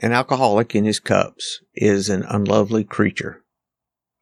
An 0.00 0.12
alcoholic 0.12 0.74
in 0.74 0.84
his 0.84 1.00
cups 1.00 1.62
is 1.74 2.10
an 2.10 2.22
unlovely 2.28 2.84
creature. 2.84 3.44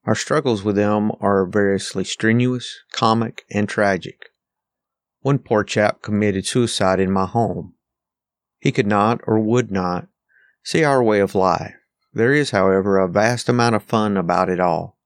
Our 0.04 0.14
struggles 0.14 0.62
with 0.62 0.76
them 0.76 1.10
are 1.20 1.46
variously 1.46 2.04
strenuous, 2.04 2.78
comic, 2.92 3.44
and 3.50 3.68
tragic. 3.68 4.30
One 5.22 5.38
poor 5.38 5.64
chap 5.64 6.00
committed 6.00 6.46
suicide 6.46 7.00
in 7.00 7.10
my 7.10 7.26
home. 7.26 7.74
He 8.60 8.70
could 8.70 8.86
not 8.86 9.20
or 9.26 9.40
would 9.40 9.72
not 9.72 10.06
see 10.62 10.84
our 10.84 11.02
way 11.02 11.18
of 11.18 11.34
life. 11.34 11.74
There 12.12 12.32
is, 12.32 12.50
however, 12.50 12.98
a 12.98 13.08
vast 13.08 13.48
amount 13.48 13.74
of 13.74 13.82
fun 13.82 14.16
about 14.16 14.48
it 14.48 14.60
all. 14.60 14.96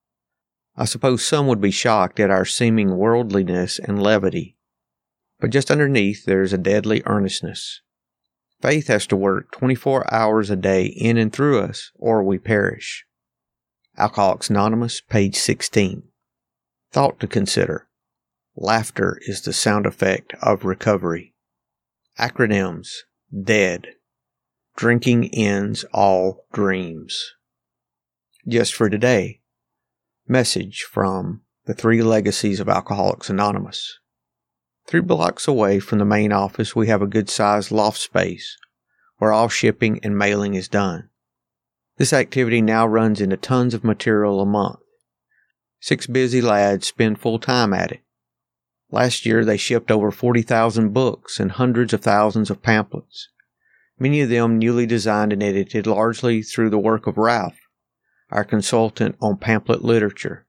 I 0.76 0.84
suppose 0.84 1.24
some 1.24 1.46
would 1.46 1.62
be 1.62 1.70
shocked 1.70 2.20
at 2.20 2.30
our 2.30 2.44
seeming 2.44 2.98
worldliness 2.98 3.78
and 3.78 4.02
levity, 4.02 4.58
but 5.40 5.50
just 5.50 5.70
underneath 5.70 6.26
there 6.26 6.42
is 6.42 6.52
a 6.52 6.58
deadly 6.58 7.02
earnestness. 7.06 7.80
Faith 8.60 8.88
has 8.88 9.06
to 9.06 9.16
work 9.16 9.52
24 9.52 10.12
hours 10.12 10.50
a 10.50 10.56
day 10.56 10.86
in 10.86 11.16
and 11.16 11.32
through 11.32 11.60
us, 11.60 11.92
or 11.94 12.22
we 12.22 12.38
perish. 12.38 13.04
Alcoholics 13.96 14.50
Anonymous, 14.50 15.00
page 15.00 15.36
16. 15.36 16.02
Thought 16.90 17.20
to 17.20 17.26
consider. 17.26 17.88
Laughter 18.56 19.18
is 19.22 19.42
the 19.42 19.52
sound 19.52 19.86
effect 19.86 20.34
of 20.42 20.64
recovery. 20.64 21.34
Acronyms. 22.18 22.88
DEAD. 23.32 23.88
Drinking 24.76 25.32
ends 25.34 25.84
all 25.92 26.46
dreams. 26.52 27.34
Just 28.46 28.74
for 28.74 28.88
today. 28.88 29.40
Message 30.26 30.82
from 30.90 31.42
the 31.66 31.74
Three 31.74 32.02
Legacies 32.02 32.58
of 32.58 32.68
Alcoholics 32.68 33.30
Anonymous. 33.30 33.98
Three 34.88 35.02
blocks 35.02 35.46
away 35.46 35.80
from 35.80 35.98
the 35.98 36.06
main 36.06 36.32
office, 36.32 36.74
we 36.74 36.86
have 36.86 37.02
a 37.02 37.06
good 37.06 37.28
sized 37.28 37.70
loft 37.70 37.98
space 37.98 38.56
where 39.18 39.32
all 39.32 39.50
shipping 39.50 40.00
and 40.02 40.16
mailing 40.16 40.54
is 40.54 40.66
done. 40.66 41.10
This 41.98 42.14
activity 42.14 42.62
now 42.62 42.86
runs 42.86 43.20
into 43.20 43.36
tons 43.36 43.74
of 43.74 43.84
material 43.84 44.40
a 44.40 44.46
month. 44.46 44.78
Six 45.78 46.06
busy 46.06 46.40
lads 46.40 46.86
spend 46.86 47.20
full 47.20 47.38
time 47.38 47.74
at 47.74 47.92
it. 47.92 48.00
Last 48.90 49.26
year 49.26 49.44
they 49.44 49.58
shipped 49.58 49.90
over 49.90 50.10
40,000 50.10 50.94
books 50.94 51.38
and 51.38 51.52
hundreds 51.52 51.92
of 51.92 52.00
thousands 52.00 52.48
of 52.48 52.62
pamphlets, 52.62 53.28
many 53.98 54.22
of 54.22 54.30
them 54.30 54.58
newly 54.58 54.86
designed 54.86 55.34
and 55.34 55.42
edited 55.42 55.86
largely 55.86 56.40
through 56.40 56.70
the 56.70 56.78
work 56.78 57.06
of 57.06 57.18
Ralph, 57.18 57.58
our 58.30 58.42
consultant 58.42 59.16
on 59.20 59.36
pamphlet 59.36 59.84
literature. 59.84 60.46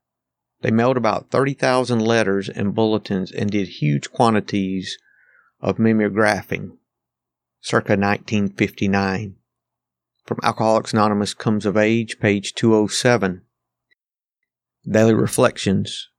They 0.61 0.71
mailed 0.71 0.97
about 0.97 1.29
30,000 1.29 1.99
letters 1.99 2.49
and 2.49 2.75
bulletins 2.75 3.31
and 3.31 3.49
did 3.49 3.67
huge 3.67 4.11
quantities 4.11 4.97
of 5.61 5.77
mimeographing, 5.77 6.77
circa 7.61 7.93
1959. 7.93 9.35
From 10.25 10.39
Alcoholics 10.43 10.93
Anonymous 10.93 11.33
Comes 11.33 11.65
of 11.65 11.77
Age, 11.77 12.19
page 12.19 12.53
207. 12.55 13.41
Daily 14.89 15.13
Reflections 15.13 16.09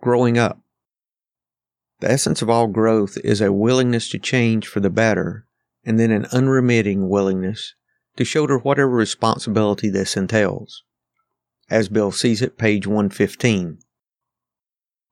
Growing 0.00 0.38
Up. 0.38 0.60
The 2.00 2.10
essence 2.10 2.40
of 2.40 2.50
all 2.50 2.68
growth 2.68 3.18
is 3.24 3.40
a 3.40 3.52
willingness 3.52 4.08
to 4.10 4.18
change 4.18 4.66
for 4.66 4.80
the 4.80 4.90
better, 4.90 5.46
and 5.84 5.98
then 5.98 6.10
an 6.10 6.26
unremitting 6.32 7.08
willingness 7.08 7.74
to 8.16 8.24
shoulder 8.24 8.58
whatever 8.58 8.90
responsibility 8.90 9.88
this 9.88 10.16
entails 10.16 10.84
as 11.70 11.88
Bill 11.88 12.12
sees 12.12 12.42
it, 12.42 12.58
page 12.58 12.86
115. 12.86 13.78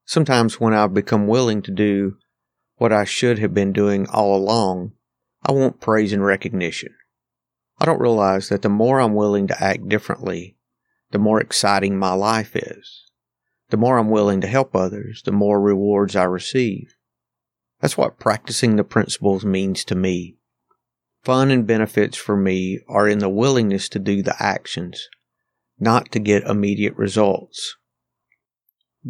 Sometimes 0.04 0.60
when 0.60 0.74
I've 0.74 0.92
become 0.92 1.26
willing 1.26 1.62
to 1.62 1.70
do 1.70 2.16
what 2.76 2.92
I 2.92 3.04
should 3.04 3.38
have 3.38 3.54
been 3.54 3.72
doing 3.72 4.08
all 4.08 4.36
along, 4.36 4.92
I 5.42 5.52
want 5.52 5.80
praise 5.80 6.12
and 6.12 6.24
recognition. 6.24 6.94
I 7.78 7.84
don't 7.86 8.00
realize 8.00 8.48
that 8.48 8.62
the 8.62 8.68
more 8.68 9.00
I'm 9.00 9.14
willing 9.14 9.46
to 9.46 9.62
act 9.62 9.88
differently, 9.88 10.56
the 11.12 11.18
more 11.18 11.40
exciting 11.40 11.98
my 11.98 12.12
life 12.12 12.54
is. 12.54 13.04
The 13.70 13.76
more 13.76 13.98
I'm 13.98 14.10
willing 14.10 14.40
to 14.40 14.48
help 14.48 14.74
others, 14.74 15.22
the 15.24 15.32
more 15.32 15.60
rewards 15.60 16.16
I 16.16 16.24
receive. 16.24 16.96
That's 17.80 17.96
what 17.96 18.18
practicing 18.18 18.76
the 18.76 18.84
principles 18.84 19.44
means 19.44 19.84
to 19.86 19.94
me. 19.94 20.36
Fun 21.22 21.50
and 21.50 21.66
benefits 21.66 22.16
for 22.16 22.36
me 22.36 22.80
are 22.88 23.08
in 23.08 23.20
the 23.20 23.28
willingness 23.28 23.88
to 23.90 23.98
do 23.98 24.22
the 24.22 24.34
actions 24.42 25.08
not 25.80 26.12
to 26.12 26.18
get 26.18 26.44
immediate 26.44 26.94
results. 26.96 27.76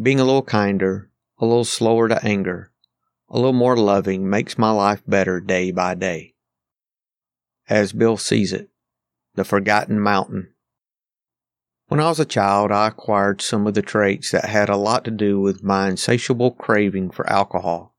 Being 0.00 0.20
a 0.20 0.25
little 0.25 0.42
kinder, 0.42 1.10
a 1.38 1.44
little 1.44 1.64
slower 1.64 2.08
to 2.08 2.25
anger, 2.25 2.72
a 3.28 3.36
little 3.36 3.53
more 3.53 3.76
loving 3.76 4.31
makes 4.31 4.56
my 4.56 4.70
life 4.70 5.03
better 5.06 5.41
day 5.41 5.72
by 5.72 5.94
day. 5.94 6.34
As 7.69 7.92
Bill 7.92 8.16
sees 8.16 8.53
it, 8.53 8.70
the 9.34 9.44
forgotten 9.44 10.00
mountain. 10.00 10.54
When 11.88 12.00
I 12.00 12.08
was 12.08 12.20
a 12.20 12.25
child, 12.25 12.70
I 12.70 12.88
acquired 12.88 13.42
some 13.42 13.66
of 13.66 13.75
the 13.75 13.82
traits 13.82 14.31
that 14.31 14.44
had 14.44 14.69
a 14.69 14.76
lot 14.76 15.04
to 15.04 15.10
do 15.10 15.41
with 15.41 15.64
my 15.64 15.88
insatiable 15.88 16.52
craving 16.52 17.10
for 17.10 17.28
alcohol. 17.28 17.97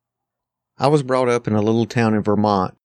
I 0.78 0.88
was 0.88 1.04
brought 1.04 1.30
up 1.30 1.48
in 1.48 1.56
a 1.56 1.62
little 1.62 1.86
town 1.86 2.14
in 2.14 2.24
Vermont, 2.24 2.76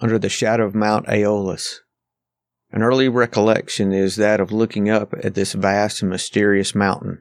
under 0.00 0.18
the 0.18 0.28
shadow 0.28 0.66
of 0.66 0.74
Mount 0.74 1.08
Aeolus, 1.08 1.80
an 2.72 2.82
early 2.82 3.08
recollection 3.08 3.92
is 3.92 4.16
that 4.16 4.40
of 4.40 4.52
looking 4.52 4.90
up 4.90 5.14
at 5.22 5.34
this 5.34 5.52
vast 5.52 6.02
and 6.02 6.10
mysterious 6.10 6.74
mountain, 6.74 7.20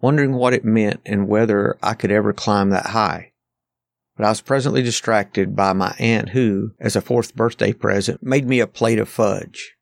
wondering 0.00 0.32
what 0.32 0.54
it 0.54 0.64
meant 0.64 1.00
and 1.04 1.28
whether 1.28 1.76
I 1.82 1.94
could 1.94 2.10
ever 2.10 2.32
climb 2.32 2.70
that 2.70 2.86
high. 2.86 3.32
But 4.16 4.26
I 4.26 4.30
was 4.30 4.40
presently 4.40 4.82
distracted 4.82 5.56
by 5.56 5.72
my 5.72 5.94
aunt 5.98 6.30
who, 6.30 6.72
as 6.80 6.96
a 6.96 7.00
fourth 7.00 7.34
birthday 7.34 7.72
present, 7.72 8.22
made 8.22 8.46
me 8.46 8.60
a 8.60 8.66
plate 8.66 8.98
of 8.98 9.08
fudge. 9.08 9.74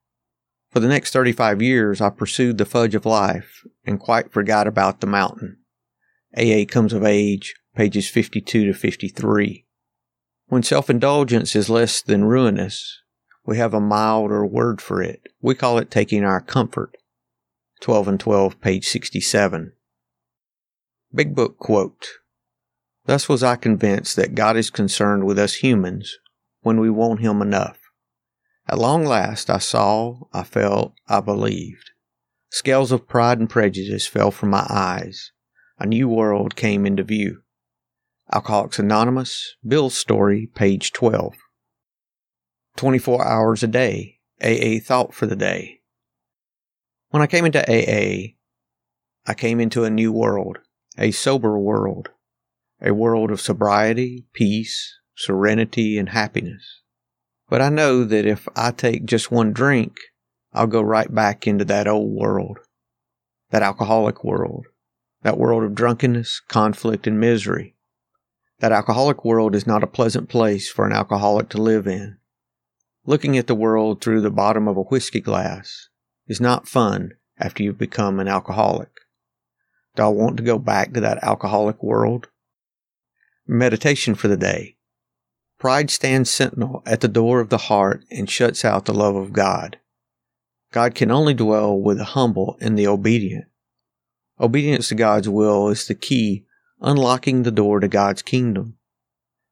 For 0.70 0.78
the 0.78 0.88
next 0.88 1.12
35 1.12 1.60
years, 1.60 2.00
I 2.00 2.10
pursued 2.10 2.58
the 2.58 2.64
fudge 2.64 2.94
of 2.94 3.04
life 3.04 3.64
and 3.84 3.98
quite 3.98 4.32
forgot 4.32 4.68
about 4.68 5.00
the 5.00 5.06
mountain. 5.06 5.58
AA 6.36 6.64
Comes 6.68 6.92
of 6.92 7.04
Age, 7.04 7.54
pages 7.74 8.08
52 8.08 8.66
to 8.66 8.72
53. 8.72 9.66
When 10.46 10.62
self-indulgence 10.62 11.56
is 11.56 11.68
less 11.68 12.02
than 12.02 12.24
ruinous, 12.24 13.00
we 13.44 13.56
have 13.56 13.74
a 13.74 13.80
milder 13.80 14.44
word 14.44 14.80
for 14.80 15.02
it. 15.02 15.22
We 15.40 15.54
call 15.54 15.78
it 15.78 15.90
taking 15.90 16.24
our 16.24 16.40
comfort. 16.40 16.96
12 17.80 18.08
and 18.08 18.20
12, 18.20 18.60
page 18.60 18.86
67. 18.86 19.72
Big 21.14 21.34
Book 21.34 21.58
quote. 21.58 22.06
Thus 23.06 23.28
was 23.28 23.42
I 23.42 23.56
convinced 23.56 24.16
that 24.16 24.34
God 24.34 24.56
is 24.56 24.70
concerned 24.70 25.24
with 25.24 25.38
us 25.38 25.54
humans 25.56 26.18
when 26.60 26.78
we 26.78 26.90
want 26.90 27.20
Him 27.20 27.40
enough. 27.40 27.78
At 28.68 28.78
long 28.78 29.04
last 29.04 29.50
I 29.50 29.58
saw, 29.58 30.20
I 30.32 30.44
felt, 30.44 30.92
I 31.08 31.20
believed. 31.20 31.90
Scales 32.50 32.92
of 32.92 33.08
pride 33.08 33.38
and 33.38 33.48
prejudice 33.48 34.06
fell 34.06 34.30
from 34.30 34.50
my 34.50 34.66
eyes. 34.68 35.32
A 35.78 35.86
new 35.86 36.08
world 36.08 36.56
came 36.56 36.84
into 36.84 37.02
view. 37.02 37.42
Alcoholics 38.32 38.78
Anonymous, 38.78 39.56
Bill's 39.66 39.94
Story, 39.96 40.48
page 40.54 40.92
12. 40.92 41.34
24 42.80 43.22
hours 43.22 43.62
a 43.62 43.66
day, 43.66 44.20
AA 44.42 44.80
thought 44.82 45.12
for 45.12 45.26
the 45.26 45.36
day. 45.36 45.80
When 47.10 47.22
I 47.22 47.26
came 47.26 47.44
into 47.44 47.60
AA, 47.60 48.36
I 49.26 49.34
came 49.36 49.60
into 49.60 49.84
a 49.84 49.90
new 49.90 50.10
world, 50.10 50.56
a 50.96 51.10
sober 51.10 51.58
world, 51.58 52.08
a 52.80 52.94
world 52.94 53.30
of 53.30 53.38
sobriety, 53.38 54.24
peace, 54.32 54.96
serenity, 55.14 55.98
and 55.98 56.08
happiness. 56.08 56.80
But 57.50 57.60
I 57.60 57.68
know 57.68 58.02
that 58.02 58.24
if 58.24 58.48
I 58.56 58.70
take 58.70 59.04
just 59.04 59.30
one 59.30 59.52
drink, 59.52 59.98
I'll 60.54 60.66
go 60.66 60.80
right 60.80 61.14
back 61.14 61.46
into 61.46 61.66
that 61.66 61.86
old 61.86 62.10
world, 62.10 62.60
that 63.50 63.62
alcoholic 63.62 64.24
world, 64.24 64.64
that 65.20 65.36
world 65.36 65.64
of 65.64 65.74
drunkenness, 65.74 66.40
conflict, 66.48 67.06
and 67.06 67.20
misery. 67.20 67.76
That 68.60 68.72
alcoholic 68.72 69.22
world 69.22 69.54
is 69.54 69.66
not 69.66 69.84
a 69.84 69.86
pleasant 69.86 70.30
place 70.30 70.70
for 70.70 70.86
an 70.86 70.94
alcoholic 70.94 71.50
to 71.50 71.60
live 71.60 71.86
in. 71.86 72.16
Looking 73.06 73.38
at 73.38 73.46
the 73.46 73.54
world 73.54 74.02
through 74.02 74.20
the 74.20 74.30
bottom 74.30 74.68
of 74.68 74.76
a 74.76 74.82
whiskey 74.82 75.20
glass 75.20 75.88
is 76.26 76.40
not 76.40 76.68
fun 76.68 77.12
after 77.38 77.62
you've 77.62 77.78
become 77.78 78.20
an 78.20 78.28
alcoholic. 78.28 78.90
Do 79.96 80.02
I 80.02 80.08
want 80.08 80.36
to 80.36 80.42
go 80.42 80.58
back 80.58 80.92
to 80.92 81.00
that 81.00 81.22
alcoholic 81.24 81.82
world? 81.82 82.28
Meditation 83.46 84.14
for 84.14 84.28
the 84.28 84.36
day. 84.36 84.76
Pride 85.58 85.90
stands 85.90 86.30
sentinel 86.30 86.82
at 86.84 87.00
the 87.00 87.08
door 87.08 87.40
of 87.40 87.48
the 87.48 87.58
heart 87.58 88.04
and 88.10 88.28
shuts 88.28 88.64
out 88.64 88.84
the 88.84 88.94
love 88.94 89.16
of 89.16 89.32
God. 89.32 89.78
God 90.70 90.94
can 90.94 91.10
only 91.10 91.34
dwell 91.34 91.78
with 91.78 91.98
the 91.98 92.04
humble 92.04 92.58
and 92.60 92.78
the 92.78 92.86
obedient. 92.86 93.46
Obedience 94.38 94.88
to 94.88 94.94
God's 94.94 95.28
will 95.28 95.68
is 95.68 95.86
the 95.86 95.94
key 95.94 96.44
unlocking 96.80 97.42
the 97.42 97.50
door 97.50 97.80
to 97.80 97.88
God's 97.88 98.22
kingdom. 98.22 98.76